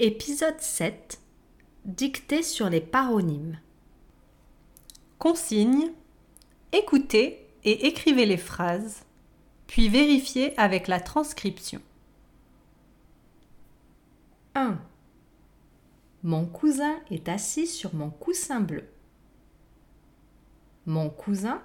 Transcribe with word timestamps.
Épisode 0.00 0.58
7 0.58 1.20
Dictée 1.84 2.42
sur 2.42 2.68
les 2.68 2.80
paronymes. 2.80 3.60
Consigne 5.20 5.92
Écoutez 6.72 7.46
et 7.62 7.86
écrivez 7.86 8.26
les 8.26 8.36
phrases, 8.36 9.04
puis 9.68 9.88
vérifiez 9.88 10.58
avec 10.58 10.88
la 10.88 10.98
transcription. 10.98 11.80
1. 14.56 14.80
Mon 16.24 16.44
cousin 16.44 16.98
est 17.12 17.28
assis 17.28 17.68
sur 17.68 17.94
mon 17.94 18.10
coussin 18.10 18.58
bleu. 18.58 18.88
Mon 20.86 21.08
cousin 21.08 21.62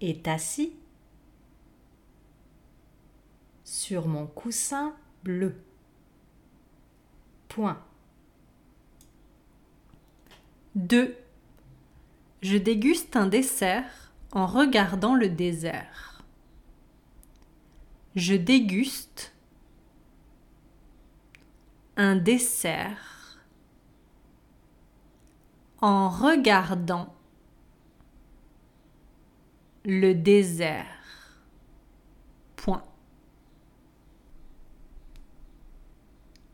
est 0.00 0.26
assis 0.26 0.72
sur 3.62 4.08
mon 4.08 4.26
coussin 4.26 4.96
bleu. 5.22 5.54
Point. 7.54 7.78
2. 10.74 11.14
Je 12.40 12.56
déguste 12.56 13.14
un 13.14 13.26
dessert 13.26 14.10
en 14.32 14.46
regardant 14.46 15.14
le 15.14 15.28
désert. 15.28 16.22
Je 18.16 18.34
déguste 18.34 19.34
un 21.98 22.16
dessert 22.16 23.38
en 25.82 26.08
regardant 26.08 27.14
le 29.84 30.14
désert. 30.14 30.86
Point. 32.56 32.82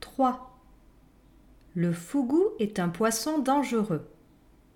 3. 0.00 0.47
Le 1.78 1.92
fougou 1.92 2.44
est 2.58 2.80
un 2.80 2.88
poisson 2.88 3.38
dangereux. 3.38 4.04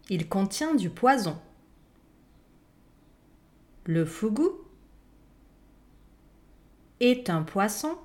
Il 0.08 0.28
contient 0.28 0.76
du 0.76 0.88
poison. 0.88 1.36
Le 3.86 4.04
fougou 4.04 4.60
est 7.00 7.28
un 7.28 7.42
poisson 7.42 7.98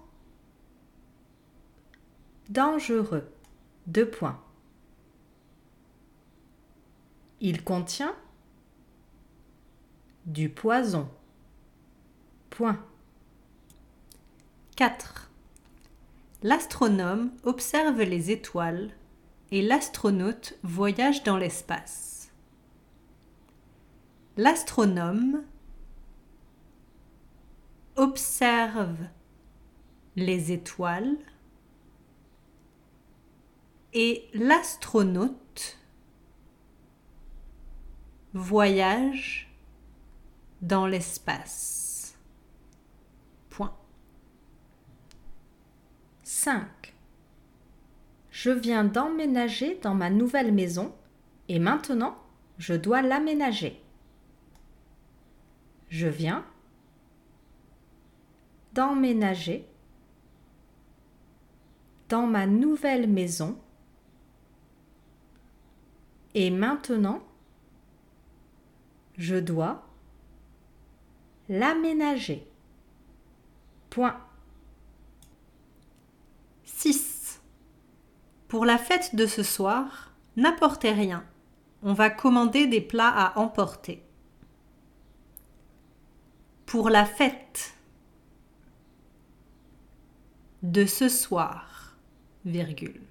dangereux. 2.50 3.30
Deux 3.86 4.10
points. 4.10 4.42
Il 7.40 7.64
contient 7.64 8.16
du 10.26 10.50
poison. 10.50 11.08
Point. 12.50 12.84
4. 14.76 15.27
L'astronome 16.44 17.32
observe 17.44 18.02
les 18.04 18.30
étoiles 18.30 18.92
et 19.52 19.64
l'astronaute 19.64 20.58
voyage 20.62 21.24
dans 21.24 21.38
l'espace. 21.38 22.32
L'astronome 24.38 25.44
observe 27.96 28.98
les 30.16 30.52
étoiles 30.52 31.18
et 33.94 34.30
l'astronaute 34.34 35.80
voyage 38.34 39.50
dans 40.62 40.86
l'espace. 40.86 42.16
Point. 43.50 43.76
5. 46.38 46.94
Je 48.30 48.52
viens 48.52 48.84
d'emménager 48.84 49.80
dans 49.82 49.96
ma 49.96 50.12
nouvelle 50.12 50.54
maison 50.54 50.94
et 51.50 51.58
maintenant 51.58 52.16
je 52.60 52.76
dois 52.76 53.02
l'aménager. 53.02 53.82
Je 55.90 56.08
viens 56.08 56.46
d'emménager 58.74 59.66
dans 62.08 62.28
ma 62.28 62.46
nouvelle 62.46 63.10
maison 63.10 63.58
et 66.36 66.52
maintenant 66.52 67.24
je 69.18 69.38
dois 69.38 69.88
l'aménager. 71.50 72.46
Point. 73.90 74.27
6. 76.78 77.42
Pour 78.48 78.64
la 78.64 78.78
fête 78.78 79.16
de 79.16 79.26
ce 79.26 79.42
soir, 79.42 80.12
n'apportez 80.36 80.92
rien. 80.92 81.26
On 81.82 81.94
va 81.94 82.12
commander 82.12 82.68
des 82.68 82.82
plats 82.82 83.10
à 83.10 83.40
emporter. 83.40 84.04
Pour 86.68 86.92
la 86.92 87.06
fête 87.06 87.74
de 90.62 90.86
ce 90.86 91.10
soir, 91.10 91.98
virgule. 92.46 93.02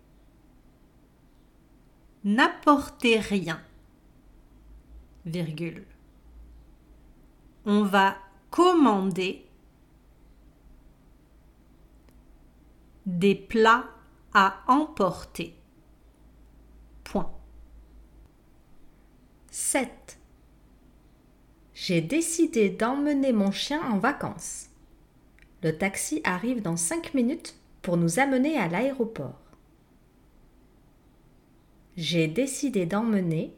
N'apportez 2.23 3.19
rien, 3.19 3.61
virgule. 5.25 5.87
On 7.65 7.83
va 7.83 8.17
commander 8.51 9.45
des 13.07 13.35
plats 13.35 13.89
à 14.35 14.63
emporter. 14.67 15.55
Point. 17.05 17.31
7. 19.51 20.19
J'ai 21.73 22.01
décidé 22.01 22.69
d'emmener 22.69 23.33
mon 23.33 23.53
chien 23.53 23.81
en 23.91 23.99
vacances. 23.99 24.71
Le 25.63 25.77
taxi 25.77 26.21
arrive 26.25 26.61
dans 26.63 26.77
5 26.77 27.15
minutes 27.15 27.57
pour 27.81 27.97
nous 27.97 28.19
amener 28.19 28.59
à 28.59 28.69
l'aéroport. 28.69 29.41
J'ai 31.97 32.29
décidé 32.29 32.85
d'emmener 32.85 33.55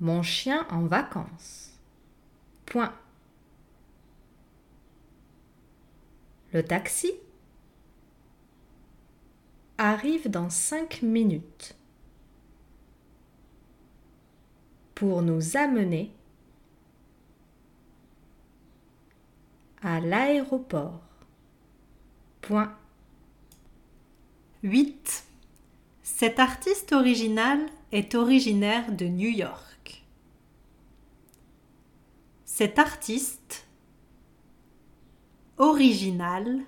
mon 0.00 0.22
chien 0.22 0.66
en 0.70 0.86
vacances. 0.86 1.78
Point. 2.66 2.92
Le 6.52 6.64
taxi 6.64 7.12
arrive 9.78 10.28
dans 10.28 10.50
5 10.50 11.02
minutes 11.02 11.76
pour 14.94 15.22
nous 15.22 15.56
amener 15.56 16.12
à 19.82 20.00
l'aéroport. 20.00 21.00
Point. 22.42 22.76
8. 24.62 25.24
Cet 26.02 26.38
artiste 26.38 26.92
original 26.92 27.58
est 27.92 28.14
originaire 28.14 28.92
de 28.92 29.06
New 29.06 29.30
York. 29.30 30.04
Cet 32.44 32.78
artiste 32.78 33.66
original 35.60 36.60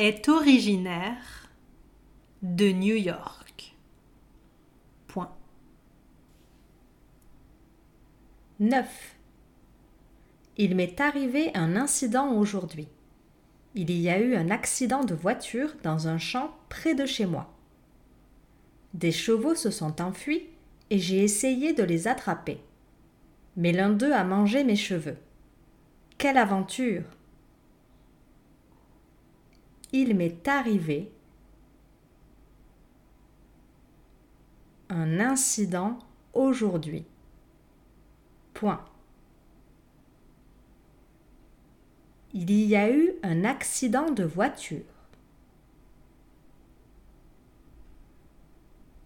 est 0.00 0.28
originaire 0.28 1.48
de 2.42 2.72
New 2.72 2.96
York. 2.96 3.76
Point. 5.06 5.30
9. 8.58 9.16
Il 10.56 10.74
m'est 10.74 11.00
arrivé 11.00 11.52
un 11.54 11.76
incident 11.76 12.32
aujourd'hui. 12.32 12.88
Il 13.76 13.92
y 13.92 14.10
a 14.10 14.18
eu 14.18 14.34
un 14.34 14.50
accident 14.50 15.04
de 15.04 15.14
voiture 15.14 15.72
dans 15.84 16.08
un 16.08 16.18
champ 16.18 16.50
près 16.68 16.96
de 16.96 17.06
chez 17.06 17.26
moi. 17.26 17.54
Des 18.92 19.12
chevaux 19.12 19.54
se 19.54 19.70
sont 19.70 20.02
enfuis 20.02 20.48
et 20.90 20.98
j'ai 20.98 21.22
essayé 21.22 21.74
de 21.74 21.84
les 21.84 22.08
attraper. 22.08 22.58
Mais 23.56 23.70
l'un 23.70 23.90
d'eux 23.90 24.12
a 24.12 24.24
mangé 24.24 24.64
mes 24.64 24.74
cheveux. 24.74 25.16
Quelle 26.18 26.38
aventure 26.38 27.04
Il 29.92 30.16
m'est 30.16 30.48
arrivé 30.48 31.12
un 34.88 35.20
incident 35.20 35.98
aujourd'hui. 36.32 37.04
Point. 38.52 38.84
Il 42.32 42.50
y 42.50 42.76
a 42.76 42.90
eu 42.90 43.12
un 43.22 43.44
accident 43.44 44.10
de 44.10 44.24
voiture. 44.24 44.82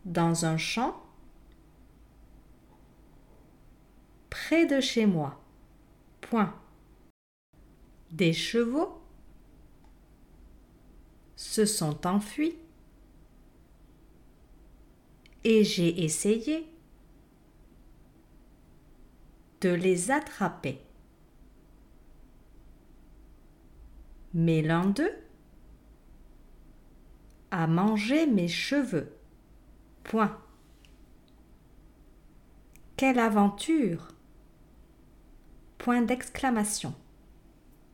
Dans 0.05 0.47
un 0.47 0.57
champ 0.57 1.03
près 4.31 4.67
de 4.67 4.81
chez 4.81 5.05
moi. 5.05 5.41
Point. 6.23 6.55
Des 8.19 8.33
chevaux 8.33 9.01
se 11.37 11.65
sont 11.65 12.05
enfuis 12.05 12.57
et 15.45 15.63
j'ai 15.63 16.03
essayé 16.03 16.69
de 19.61 19.69
les 19.69 20.11
attraper. 20.11 20.81
Mais 24.35 24.63
l'un 24.63 24.87
d'eux 24.87 25.17
a 27.53 27.69
mangé 27.69 28.27
mes 28.27 28.49
cheveux. 28.49 29.13
Point. 30.03 30.37
Quelle 32.97 33.21
aventure 33.21 34.09
Point 35.79 36.03
d'exclamation. 36.03 36.97